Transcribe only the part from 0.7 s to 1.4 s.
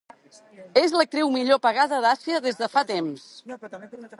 És l'actriu